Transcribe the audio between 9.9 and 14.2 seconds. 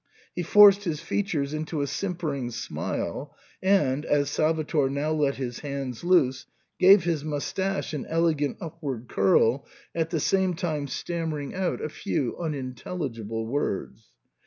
at the same time stammering out a few unintelligible words.